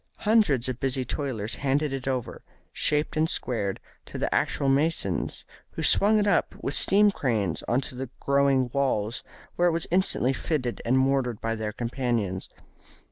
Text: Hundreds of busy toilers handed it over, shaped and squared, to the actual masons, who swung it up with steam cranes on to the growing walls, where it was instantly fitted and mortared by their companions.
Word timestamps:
Hundreds 0.21 0.67
of 0.67 0.79
busy 0.79 1.05
toilers 1.05 1.53
handed 1.53 1.93
it 1.93 2.07
over, 2.07 2.41
shaped 2.73 3.15
and 3.15 3.29
squared, 3.29 3.79
to 4.03 4.17
the 4.17 4.33
actual 4.33 4.67
masons, 4.67 5.45
who 5.73 5.83
swung 5.83 6.17
it 6.17 6.25
up 6.25 6.55
with 6.59 6.73
steam 6.73 7.11
cranes 7.11 7.61
on 7.67 7.79
to 7.79 7.93
the 7.93 8.09
growing 8.19 8.67
walls, 8.73 9.23
where 9.57 9.67
it 9.67 9.71
was 9.71 9.85
instantly 9.91 10.33
fitted 10.33 10.81
and 10.85 10.97
mortared 10.97 11.39
by 11.39 11.53
their 11.53 11.71
companions. 11.71 12.49